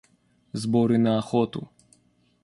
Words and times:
Сборы 0.61 0.97
на 1.03 1.13
охоту. 1.19 1.61